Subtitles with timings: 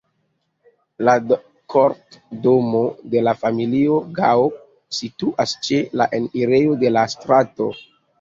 [1.07, 1.13] La
[1.73, 2.81] kortdomo
[3.15, 4.47] de la familio Gao
[5.01, 7.69] situas ĉe la enirejo de la strato.